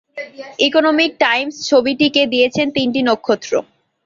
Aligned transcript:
Economic 0.59 1.11
Times 1.19 1.55
ছবিটিকে 1.69 2.21
দিয়েছেন 2.33 2.67
তিনটি 2.75 2.99
নক্ষত্র। 3.07 3.51